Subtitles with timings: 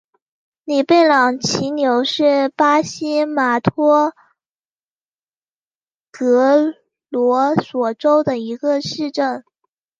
[0.63, 4.15] 里贝朗齐纽是巴西马托
[6.09, 6.73] 格
[7.07, 9.43] 罗索州的一个市镇。